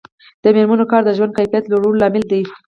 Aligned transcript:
د 0.43 0.45
میرمنو 0.55 0.85
کار 0.91 1.01
د 1.05 1.09
ژوند 1.17 1.35
کیفیت 1.37 1.63
لوړولو 1.67 1.99
لامل 2.01 2.23
دی. 2.31 2.41